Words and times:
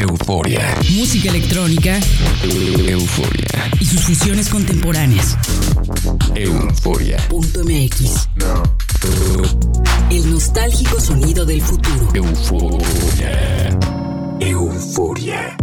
euforia. 0.00 0.76
Música 0.90 1.30
electrónica. 1.30 1.98
Euforia. 2.44 3.70
Y 3.80 3.86
sus 3.86 4.02
fusiones 4.02 4.48
contemporáneas. 4.48 5.36
Euforia. 6.34 7.16
Punto 7.28 7.64
MX. 7.64 8.28
El 10.10 10.30
nostálgico 10.30 11.00
sonido 11.00 11.44
del 11.46 11.62
futuro. 11.62 12.10
Euforia. 12.14 13.78
Euforia. 14.40 15.61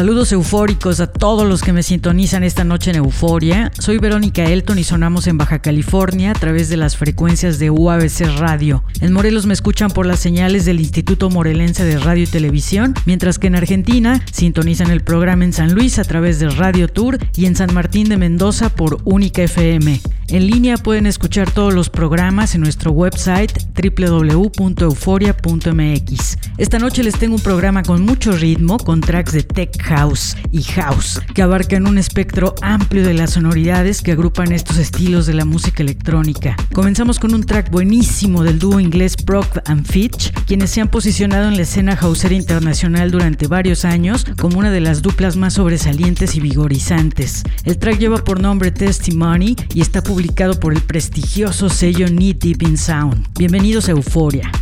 Saludos 0.00 0.32
eufóricos 0.32 0.98
a 1.00 1.08
todos 1.08 1.46
los 1.46 1.60
que 1.60 1.74
me 1.74 1.82
sintonizan 1.82 2.42
esta 2.42 2.64
noche 2.64 2.88
en 2.88 2.96
Euforia. 2.96 3.70
Soy 3.78 3.98
Verónica 3.98 4.44
Elton 4.44 4.78
y 4.78 4.84
sonamos 4.84 5.26
en 5.26 5.36
Baja 5.36 5.58
California 5.58 6.30
a 6.30 6.34
través 6.34 6.70
de 6.70 6.78
las 6.78 6.96
frecuencias 6.96 7.58
de 7.58 7.68
UABC 7.68 8.38
Radio. 8.38 8.82
En 9.02 9.12
Morelos 9.12 9.44
me 9.44 9.52
escuchan 9.52 9.90
por 9.90 10.06
las 10.06 10.18
señales 10.18 10.64
del 10.64 10.80
Instituto 10.80 11.28
Morelense 11.28 11.84
de 11.84 11.98
Radio 11.98 12.22
y 12.22 12.26
Televisión, 12.26 12.94
mientras 13.04 13.38
que 13.38 13.48
en 13.48 13.56
Argentina 13.56 14.24
sintonizan 14.32 14.90
el 14.90 15.02
programa 15.02 15.44
en 15.44 15.52
San 15.52 15.74
Luis 15.74 15.98
a 15.98 16.04
través 16.04 16.38
de 16.38 16.48
Radio 16.48 16.88
Tour 16.88 17.18
y 17.36 17.44
en 17.44 17.54
San 17.54 17.74
Martín 17.74 18.08
de 18.08 18.16
Mendoza 18.16 18.70
por 18.70 19.02
Única 19.04 19.42
FM. 19.42 20.00
En 20.30 20.46
línea 20.46 20.76
pueden 20.76 21.06
escuchar 21.06 21.50
todos 21.50 21.74
los 21.74 21.90
programas 21.90 22.54
en 22.54 22.60
nuestro 22.60 22.92
website 22.92 23.50
www.euforia.mx. 23.74 26.38
Esta 26.56 26.78
noche 26.78 27.02
les 27.02 27.18
tengo 27.18 27.34
un 27.34 27.42
programa 27.42 27.82
con 27.82 28.02
mucho 28.02 28.30
ritmo, 28.32 28.78
con 28.78 29.00
tracks 29.00 29.32
de 29.32 29.42
tech 29.42 29.76
house 29.90 30.36
y 30.52 30.62
house, 30.62 31.20
que 31.34 31.42
abarcan 31.42 31.88
un 31.88 31.98
espectro 31.98 32.54
amplio 32.62 33.04
de 33.04 33.12
las 33.12 33.32
sonoridades 33.32 34.02
que 34.02 34.12
agrupan 34.12 34.52
estos 34.52 34.76
estilos 34.76 35.26
de 35.26 35.34
la 35.34 35.44
música 35.44 35.82
electrónica. 35.82 36.54
Comenzamos 36.72 37.18
con 37.18 37.34
un 37.34 37.42
track 37.42 37.72
buenísimo 37.72 38.44
del 38.44 38.60
dúo 38.60 38.78
inglés 38.78 39.16
Proc 39.16 39.58
and 39.64 39.84
Fitch, 39.84 40.32
quienes 40.46 40.70
se 40.70 40.80
han 40.80 40.88
posicionado 40.88 41.48
en 41.48 41.56
la 41.56 41.62
escena 41.62 41.98
hausera 42.00 42.36
internacional 42.36 43.10
durante 43.10 43.48
varios 43.48 43.84
años 43.84 44.24
como 44.38 44.60
una 44.60 44.70
de 44.70 44.80
las 44.80 45.02
duplas 45.02 45.36
más 45.36 45.54
sobresalientes 45.54 46.36
y 46.36 46.40
vigorizantes. 46.40 47.42
El 47.64 47.78
track 47.78 47.98
lleva 47.98 48.18
por 48.18 48.40
nombre 48.40 48.70
Testimony 48.70 49.56
y 49.74 49.80
está 49.80 50.04
publicado 50.04 50.60
por 50.60 50.72
el 50.72 50.82
prestigioso 50.82 51.68
sello 51.68 52.06
Knee 52.06 52.34
Deep 52.34 52.62
in 52.62 52.78
Sound. 52.78 53.26
Bienvenidos 53.36 53.88
a 53.88 53.92
Euforia. 53.92 54.52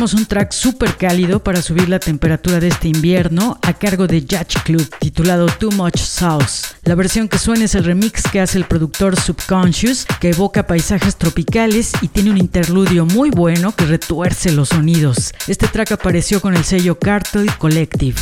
Un 0.00 0.24
track 0.24 0.52
súper 0.52 0.96
cálido 0.96 1.44
para 1.44 1.60
subir 1.60 1.90
la 1.90 1.98
temperatura 1.98 2.58
de 2.58 2.68
este 2.68 2.88
invierno 2.88 3.58
a 3.60 3.74
cargo 3.74 4.06
de 4.06 4.22
Judge 4.22 4.56
Club 4.64 4.88
titulado 4.98 5.44
Too 5.44 5.70
Much 5.72 5.98
Sauce. 5.98 6.68
La 6.84 6.94
versión 6.94 7.28
que 7.28 7.36
suena 7.36 7.66
es 7.66 7.74
el 7.74 7.84
remix 7.84 8.22
que 8.22 8.40
hace 8.40 8.56
el 8.56 8.64
productor 8.64 9.20
Subconscious 9.20 10.06
que 10.18 10.30
evoca 10.30 10.66
paisajes 10.66 11.16
tropicales 11.16 11.92
y 12.00 12.08
tiene 12.08 12.30
un 12.30 12.38
interludio 12.38 13.04
muy 13.04 13.28
bueno 13.28 13.76
que 13.76 13.84
retuerce 13.84 14.52
los 14.52 14.70
sonidos. 14.70 15.34
Este 15.46 15.68
track 15.68 15.92
apareció 15.92 16.40
con 16.40 16.56
el 16.56 16.64
sello 16.64 16.98
Cartoid 16.98 17.50
Collective. 17.58 18.16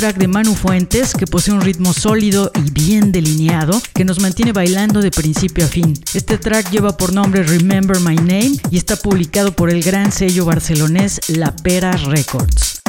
Track 0.00 0.16
de 0.16 0.28
Manu 0.28 0.54
Fuentes 0.54 1.12
que 1.12 1.26
posee 1.26 1.52
un 1.52 1.60
ritmo 1.60 1.92
sólido 1.92 2.50
y 2.54 2.70
bien 2.70 3.12
delineado 3.12 3.82
que 3.92 4.06
nos 4.06 4.18
mantiene 4.18 4.50
bailando 4.50 5.02
de 5.02 5.10
principio 5.10 5.66
a 5.66 5.68
fin. 5.68 5.92
Este 6.14 6.38
track 6.38 6.70
lleva 6.70 6.96
por 6.96 7.12
nombre 7.12 7.42
Remember 7.42 8.00
My 8.00 8.16
Name 8.16 8.52
y 8.70 8.78
está 8.78 8.96
publicado 8.96 9.52
por 9.52 9.68
el 9.68 9.82
gran 9.82 10.10
sello 10.10 10.46
barcelonés 10.46 11.20
La 11.28 11.54
Pera 11.54 11.92
Records. 11.92 12.79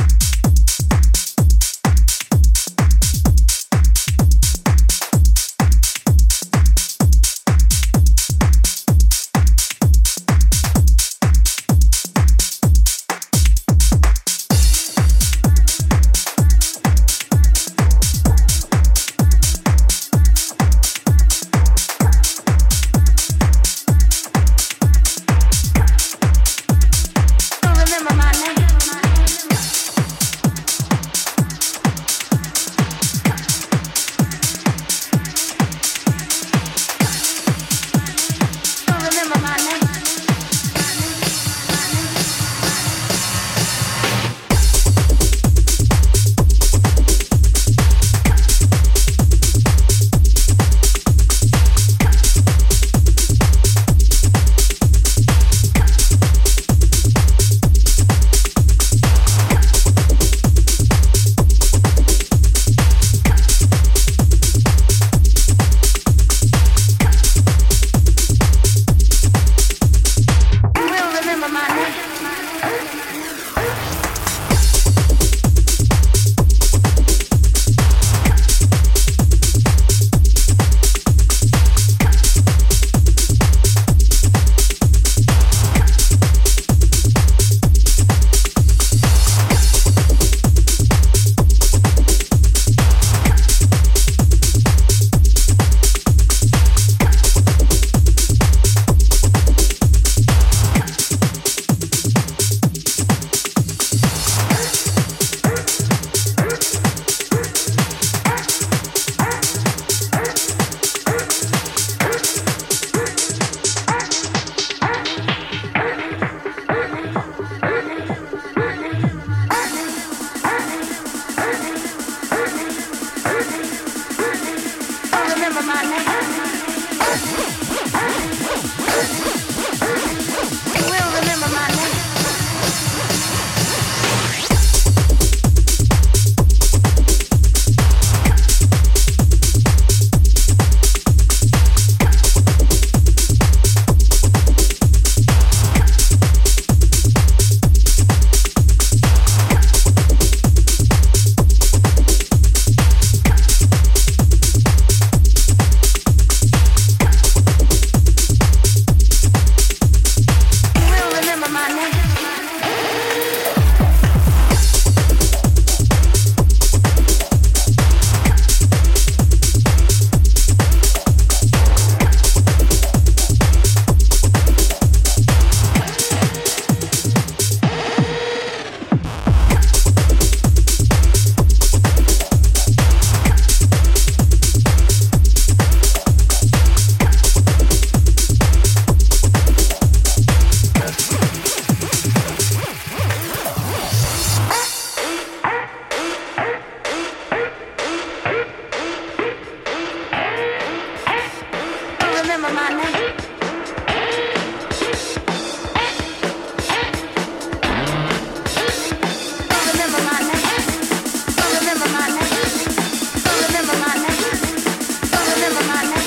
my 215.67 215.83
name. 215.83 216.00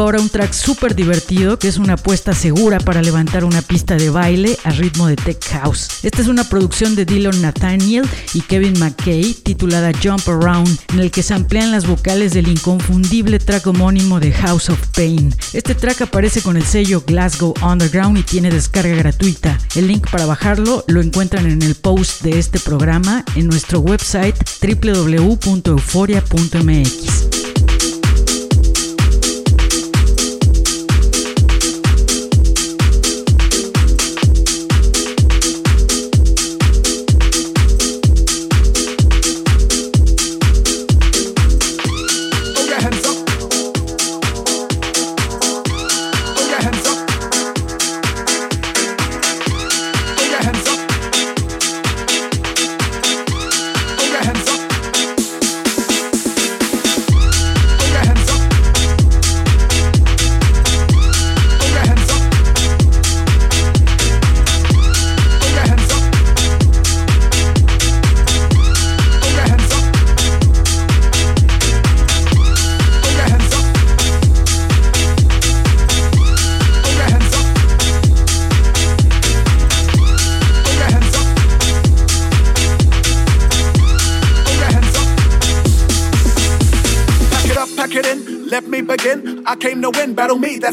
Ahora 0.00 0.20
un 0.20 0.28
track 0.28 0.52
súper 0.52 0.94
divertido 0.94 1.58
que 1.58 1.68
es 1.68 1.78
una 1.78 1.94
apuesta 1.94 2.34
segura 2.34 2.80
para 2.80 3.02
levantar 3.02 3.44
una 3.44 3.62
pista 3.62 3.96
de 3.96 4.10
baile 4.10 4.58
a 4.64 4.70
ritmo 4.70 5.06
de 5.06 5.16
tech 5.16 5.42
house. 5.50 5.88
Esta 6.02 6.22
es 6.22 6.28
una 6.28 6.48
producción 6.48 6.94
de 6.94 7.04
Dylan 7.04 7.40
Nathaniel 7.40 8.08
y 8.34 8.40
Kevin 8.42 8.78
McKay 8.78 9.34
titulada 9.34 9.92
Jump 10.02 10.28
Around, 10.28 10.78
en 10.92 11.00
el 11.00 11.10
que 11.10 11.22
se 11.22 11.34
amplían 11.34 11.70
las 11.70 11.86
vocales 11.86 12.32
del 12.32 12.48
inconfundible 12.48 13.38
track 13.38 13.66
homónimo 13.66 14.20
de 14.20 14.32
House 14.32 14.70
of 14.70 14.78
Pain. 14.94 15.34
Este 15.52 15.74
track 15.74 16.02
aparece 16.02 16.42
con 16.42 16.56
el 16.56 16.64
sello 16.64 17.02
Glasgow 17.06 17.54
Underground 17.62 18.18
y 18.18 18.22
tiene 18.22 18.50
descarga 18.50 18.94
gratuita. 18.94 19.58
El 19.74 19.88
link 19.88 20.08
para 20.10 20.26
bajarlo 20.26 20.84
lo 20.88 21.00
encuentran 21.00 21.46
en 21.46 21.62
el 21.62 21.74
post 21.74 22.22
de 22.22 22.38
este 22.38 22.60
programa 22.60 23.24
en 23.34 23.46
nuestro 23.46 23.80
website 23.80 24.36
www.euforia.mx. 24.60 27.35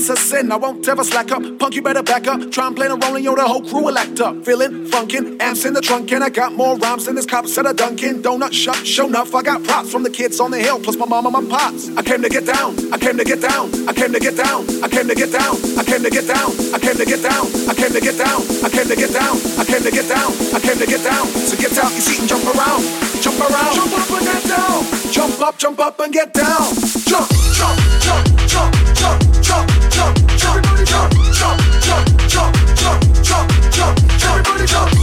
that's 0.08 0.22
a 0.22 0.24
sin. 0.24 0.52
I 0.52 0.58
won't 0.58 0.88
ever 0.88 1.04
slack 1.04 1.32
up. 1.32 1.42
Punk, 1.60 1.76
you 1.76 1.82
better 1.82 2.04
back 2.04 2.28
up. 2.28 2.52
Try 2.52 2.68
and 2.68 2.76
play 2.76 2.88
the 2.88 2.96
role 2.96 3.16
and 3.16 3.24
yo, 3.24 3.36
the 3.36 3.48
whole 3.48 3.62
crew 3.62 3.84
will 3.84 3.98
act 3.98 4.20
up. 4.20 4.44
Feeling 4.44 4.88
funkin', 4.88 5.42
amps 5.42 5.66
in 5.66 5.74
the 5.74 5.82
trunk, 5.82 6.12
and 6.12 6.24
I 6.24 6.30
got 6.30 6.54
more 6.54 6.76
rhymes 6.78 7.06
than 7.06 7.16
this 7.16 7.26
cop 7.26 7.48
said 7.48 7.66
a 7.66 7.74
Dunkin' 7.74 8.22
Donut 8.22 8.52
shop. 8.52 8.76
Show 8.76 9.08
enough, 9.08 9.34
I 9.34 9.42
got 9.44 9.64
props 9.64 9.92
from 9.92 10.04
the 10.04 10.10
kids 10.10 10.40
on 10.40 10.52
the 10.52 10.60
hill, 10.60 10.80
plus 10.80 10.98
my 10.98 11.06
mom 11.06 11.26
and 11.26 11.34
my 11.34 11.58
pops. 11.58 11.90
I 11.96 12.02
came 12.02 12.22
to 12.22 12.30
get 12.30 12.46
down, 12.46 12.76
I 12.92 12.98
came 12.98 13.18
to 13.18 13.24
get 13.24 13.42
down, 13.42 13.72
I 13.88 13.94
came 13.94 14.12
to 14.12 14.20
get 14.20 14.36
down, 14.36 14.66
I 14.84 14.88
came 14.90 15.08
to 15.08 15.16
get 15.16 15.32
down, 15.32 15.56
I 15.80 15.84
came 15.86 16.04
to 16.04 16.10
get 16.10 16.28
down, 16.28 16.52
I 16.74 16.80
came 16.80 16.98
to 16.98 17.06
get 17.06 17.22
down, 17.24 17.42
I 17.64 17.76
came 17.76 17.94
to 17.94 18.02
get 18.02 18.18
down, 18.18 18.42
I 18.64 18.70
came 18.70 18.88
to 18.90 18.96
get 18.96 19.14
down, 19.14 19.36
I 19.56 19.64
came 19.64 19.84
to 19.84 19.92
get 19.92 20.08
down, 20.10 20.32
I 20.54 20.60
came 20.60 20.78
to 20.80 20.86
get 20.86 21.04
down. 21.04 21.26
So 21.48 21.56
get 21.56 21.78
out 21.80 21.92
your 21.92 22.04
seat 22.04 22.20
and 22.20 22.30
jump 22.30 22.44
around, 22.52 22.84
jump 23.24 23.40
around, 23.40 23.74
jump 23.76 23.94
up 23.96 24.10
and 24.12 24.26
get 24.28 24.44
down, 24.52 24.84
jump 25.12 25.42
up, 25.42 25.58
jump 25.58 25.80
up 25.80 26.00
and 26.00 26.12
get 26.12 26.34
down, 26.34 26.76
jump, 27.08 27.30
jump, 27.56 27.78
jump, 28.04 28.26
jump, 28.52 28.74
jump, 29.00 29.22
jump, 29.42 29.83
jump. 30.04 30.18
Everybody 30.44 30.86
jump, 30.86 31.14
jump, 31.34 31.62
jump, 31.82 32.08
jump, 32.28 32.56
jump, 32.76 33.24
jump, 33.24 33.52
jump. 33.72 34.00
Everybody 34.24 34.66
jump, 34.66 34.68
jump, 34.68 34.68
jump, 34.68 35.03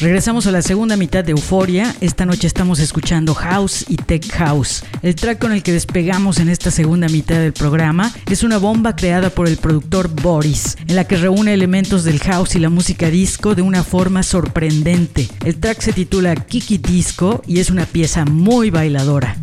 Regresamos 0.00 0.46
a 0.46 0.50
la 0.50 0.62
segunda 0.62 0.96
mitad 0.96 1.22
de 1.22 1.32
Euforia. 1.32 1.94
Esta 2.00 2.24
noche 2.24 2.46
estamos 2.46 2.78
escuchando 2.78 3.34
House 3.34 3.84
y 3.86 3.96
Tech 3.96 4.26
House. 4.32 4.82
El 5.02 5.14
track 5.14 5.38
con 5.38 5.52
el 5.52 5.62
que 5.62 5.74
despegamos 5.74 6.38
en 6.38 6.48
esta 6.48 6.70
segunda 6.70 7.06
mitad 7.08 7.36
del 7.38 7.52
programa 7.52 8.10
es 8.30 8.42
una 8.42 8.56
bomba 8.56 8.96
creada 8.96 9.28
por 9.28 9.46
el 9.46 9.58
productor 9.58 10.08
Boris, 10.08 10.78
en 10.88 10.96
la 10.96 11.04
que 11.04 11.18
reúne 11.18 11.52
elementos 11.52 12.02
del 12.04 12.18
house 12.20 12.54
y 12.54 12.60
la 12.60 12.70
música 12.70 13.10
disco 13.10 13.54
de 13.54 13.60
una 13.60 13.84
forma 13.84 14.22
sorprendente. 14.22 15.28
El 15.44 15.60
track 15.60 15.82
se 15.82 15.92
titula 15.92 16.34
Kiki 16.34 16.78
Disco 16.78 17.42
y 17.46 17.58
es 17.58 17.68
una 17.68 17.84
pieza 17.84 18.24
muy 18.24 18.70
bailadora. 18.70 19.36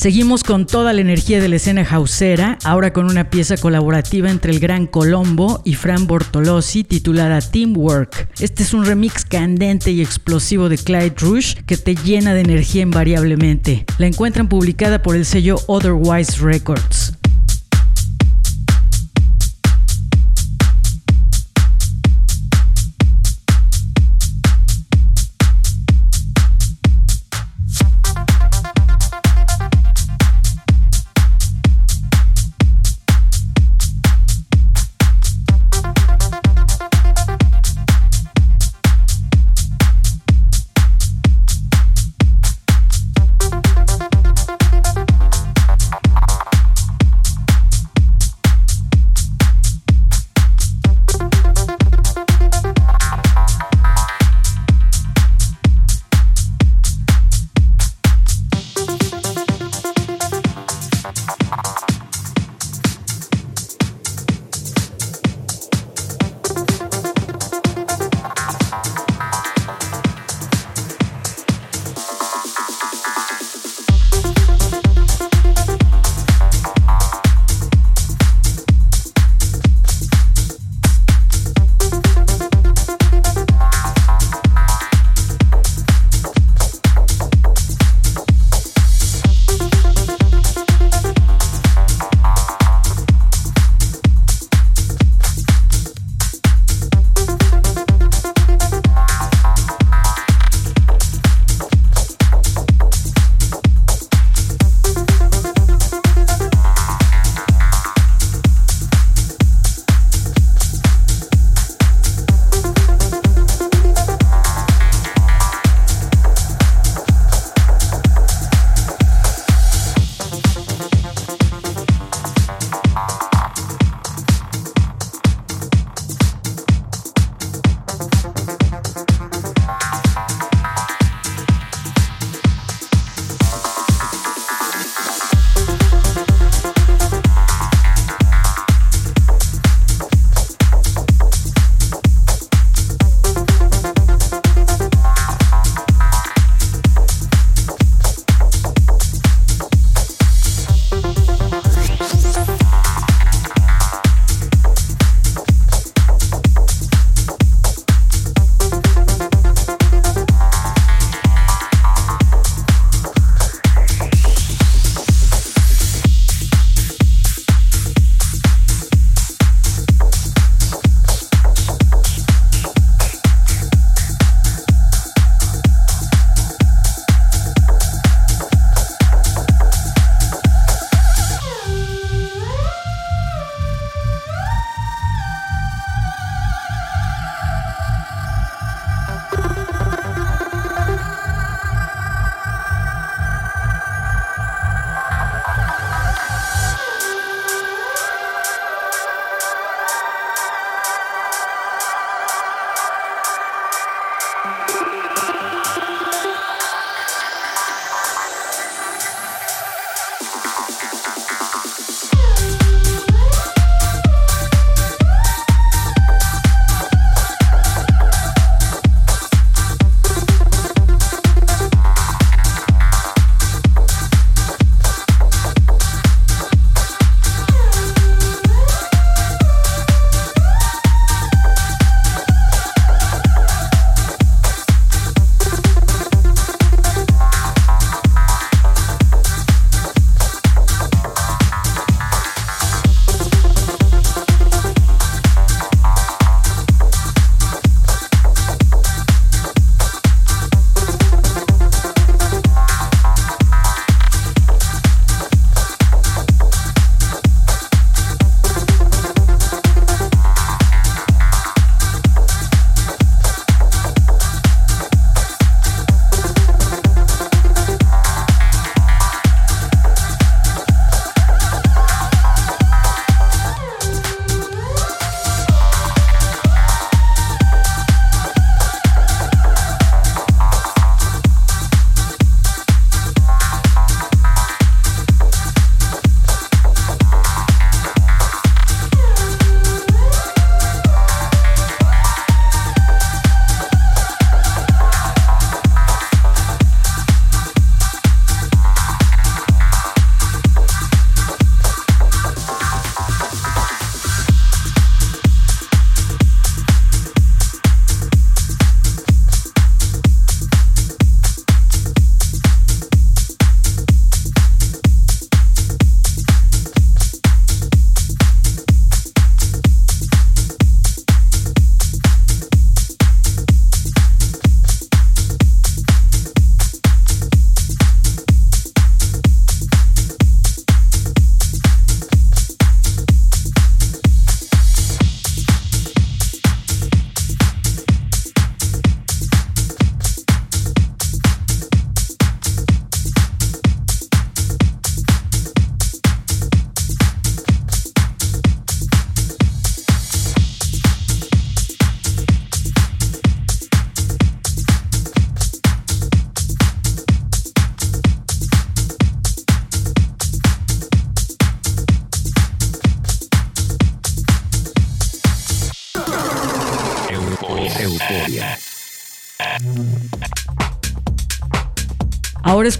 Seguimos 0.00 0.44
con 0.44 0.64
toda 0.64 0.94
la 0.94 1.02
energía 1.02 1.42
de 1.42 1.48
la 1.50 1.56
escena 1.56 1.86
hausera, 1.86 2.56
ahora 2.64 2.94
con 2.94 3.04
una 3.04 3.28
pieza 3.28 3.58
colaborativa 3.58 4.30
entre 4.30 4.50
el 4.50 4.58
gran 4.58 4.86
Colombo 4.86 5.60
y 5.62 5.74
Fran 5.74 6.06
Bortolossi 6.06 6.84
titulada 6.84 7.42
Teamwork. 7.42 8.30
Este 8.40 8.62
es 8.62 8.72
un 8.72 8.86
remix 8.86 9.26
candente 9.26 9.90
y 9.90 10.00
explosivo 10.00 10.70
de 10.70 10.78
Clyde 10.78 11.16
Rush 11.18 11.56
que 11.66 11.76
te 11.76 11.96
llena 11.96 12.32
de 12.32 12.40
energía 12.40 12.80
invariablemente. 12.80 13.84
La 13.98 14.06
encuentran 14.06 14.48
publicada 14.48 15.02
por 15.02 15.16
el 15.16 15.26
sello 15.26 15.56
Otherwise 15.66 16.40
Records. 16.40 17.19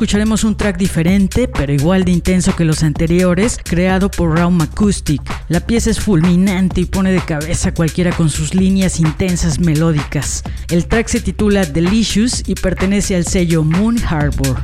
Escucharemos 0.01 0.45
un 0.45 0.57
track 0.57 0.79
diferente, 0.79 1.47
pero 1.47 1.75
igual 1.75 2.07
de 2.07 2.11
intenso 2.11 2.57
que 2.57 2.65
los 2.65 2.83
anteriores, 2.83 3.59
creado 3.63 4.11
por 4.11 4.35
Raum 4.35 4.59
Acoustic. 4.63 5.21
La 5.51 5.61
pieza 5.61 5.91
es 5.91 6.01
fulminante 6.01 6.81
y 6.81 6.85
pone 6.87 7.13
de 7.13 7.21
cabeza 7.21 7.69
a 7.69 7.75
cualquiera 7.75 8.11
con 8.11 8.31
sus 8.31 8.55
líneas 8.55 8.99
intensas 8.99 9.61
melódicas. 9.61 10.43
El 10.71 10.87
track 10.87 11.09
se 11.09 11.21
titula 11.21 11.67
Delicious 11.67 12.45
y 12.47 12.55
pertenece 12.55 13.15
al 13.15 13.27
sello 13.27 13.63
Moon 13.63 13.99
Harbor. 14.03 14.57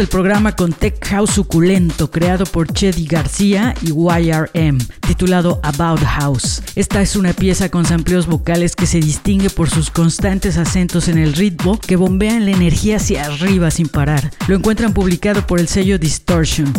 El 0.00 0.08
programa 0.08 0.56
con 0.56 0.72
Tech 0.72 1.04
House 1.08 1.30
suculento 1.30 2.10
creado 2.10 2.46
por 2.46 2.72
Chedi 2.72 3.04
García 3.06 3.74
y 3.82 3.90
YRM, 3.90 4.78
titulado 5.06 5.60
About 5.62 6.00
House. 6.00 6.62
Esta 6.74 7.02
es 7.02 7.16
una 7.16 7.34
pieza 7.34 7.68
con 7.68 7.84
sampleos 7.84 8.26
vocales 8.26 8.74
que 8.74 8.86
se 8.86 9.00
distingue 9.00 9.50
por 9.50 9.68
sus 9.68 9.90
constantes 9.90 10.56
acentos 10.56 11.08
en 11.08 11.18
el 11.18 11.34
ritmo 11.34 11.78
que 11.78 11.96
bombean 11.96 12.46
la 12.46 12.52
energía 12.52 12.96
hacia 12.96 13.26
arriba 13.26 13.70
sin 13.70 13.88
parar. 13.88 14.30
Lo 14.48 14.56
encuentran 14.56 14.94
publicado 14.94 15.46
por 15.46 15.60
el 15.60 15.68
sello 15.68 15.98
Distortion. 15.98 16.72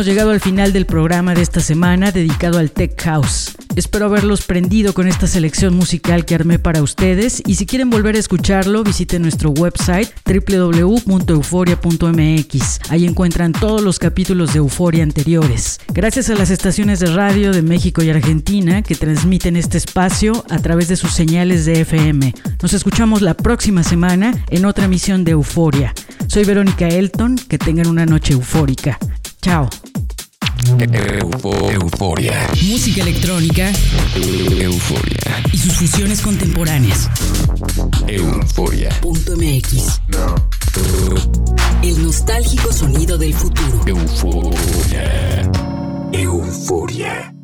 Hemos 0.00 0.08
llegado 0.08 0.30
al 0.30 0.40
final 0.40 0.72
del 0.72 0.86
programa 0.86 1.34
de 1.34 1.42
esta 1.42 1.60
semana 1.60 2.10
dedicado 2.10 2.58
al 2.58 2.70
Tech 2.70 2.98
House. 3.02 3.54
Espero 3.76 4.06
haberlos 4.06 4.40
prendido 4.40 4.94
con 4.94 5.06
esta 5.06 5.26
selección 5.26 5.74
musical 5.74 6.24
que 6.24 6.34
armé 6.34 6.58
para 6.58 6.82
ustedes 6.82 7.42
y 7.46 7.56
si 7.56 7.66
quieren 7.66 7.90
volver 7.90 8.16
a 8.16 8.18
escucharlo 8.18 8.82
visiten 8.82 9.20
nuestro 9.20 9.50
website 9.50 10.08
www.euforia.mx. 10.24 12.80
Ahí 12.88 13.04
encuentran 13.04 13.52
todos 13.52 13.82
los 13.82 13.98
capítulos 13.98 14.54
de 14.54 14.60
Euforia 14.60 15.02
anteriores. 15.02 15.78
Gracias 15.92 16.30
a 16.30 16.34
las 16.34 16.48
estaciones 16.48 17.00
de 17.00 17.14
radio 17.14 17.52
de 17.52 17.60
México 17.60 18.02
y 18.02 18.08
Argentina 18.08 18.80
que 18.80 18.94
transmiten 18.94 19.54
este 19.54 19.76
espacio 19.76 20.46
a 20.48 20.60
través 20.60 20.88
de 20.88 20.96
sus 20.96 21.12
señales 21.12 21.66
de 21.66 21.82
FM. 21.82 22.34
Nos 22.62 22.72
escuchamos 22.72 23.20
la 23.20 23.34
próxima 23.34 23.82
semana 23.82 24.32
en 24.48 24.64
otra 24.64 24.86
emisión 24.86 25.24
de 25.24 25.32
Euforia. 25.32 25.92
Soy 26.26 26.44
Verónica 26.44 26.88
Elton, 26.88 27.36
que 27.36 27.58
tengan 27.58 27.86
una 27.86 28.06
noche 28.06 28.32
eufórica. 28.32 28.98
Chao. 29.42 29.68
euforia. 31.70 32.50
Música 32.62 33.02
electrónica. 33.02 33.72
Euforia. 34.14 35.42
Y 35.52 35.56
sus 35.56 35.72
fusiones 35.74 36.20
contemporáneas. 36.20 37.08
Euforia. 38.06 38.90
Punto 39.00 39.36
MX. 39.36 40.00
El 41.82 42.02
nostálgico 42.02 42.70
sonido 42.70 43.16
del 43.16 43.32
futuro. 43.32 43.82
Euforia. 43.86 45.50
Euforia. 46.12 47.39